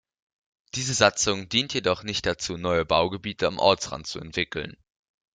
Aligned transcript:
Diese 0.73 0.95
Satzung 0.95 1.47
dient 1.47 1.75
jedoch 1.75 2.01
nicht 2.01 2.25
dazu, 2.25 2.57
neue 2.57 2.85
Baugebiete 2.85 3.45
am 3.45 3.59
Ortsrand 3.59 4.07
zu 4.07 4.19
entwickeln. 4.19 4.75